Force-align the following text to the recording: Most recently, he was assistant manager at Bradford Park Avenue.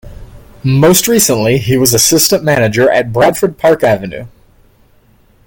Most 0.63 1.07
recently, 1.07 1.59
he 1.59 1.77
was 1.77 1.93
assistant 1.93 2.43
manager 2.43 2.89
at 2.89 3.13
Bradford 3.13 3.59
Park 3.59 3.83
Avenue. 3.83 4.25